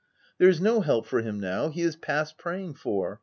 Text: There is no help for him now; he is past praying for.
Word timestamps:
There 0.39 0.49
is 0.49 0.59
no 0.59 0.81
help 0.81 1.05
for 1.05 1.21
him 1.21 1.39
now; 1.39 1.69
he 1.69 1.81
is 1.83 1.95
past 1.95 2.35
praying 2.39 2.73
for. 2.73 3.19